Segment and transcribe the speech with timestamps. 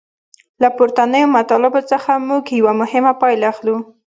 [0.61, 3.75] له پورتنیو مطالبو څخه موږ یوه مهمه پایله اخلو.